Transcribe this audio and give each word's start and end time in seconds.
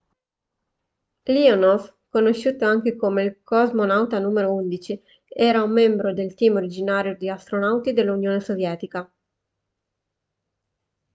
leonov 1.27 1.95
conosciuto 2.09 2.65
anche 2.65 2.95
come 2.95 3.41
cosmonauta 3.43 4.17
n 4.17 4.25
11 4.25 4.99
era 5.27 5.61
un 5.61 5.73
membro 5.73 6.11
del 6.11 6.33
team 6.33 6.55
originario 6.55 7.15
di 7.15 7.29
astronauti 7.29 7.93
dell'unione 7.93 8.39
sovietica 8.39 9.13